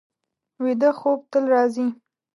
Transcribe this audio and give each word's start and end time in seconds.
ویده 0.63 0.89
خوب 0.99 1.19
تل 1.31 1.43
راځي 1.53 1.87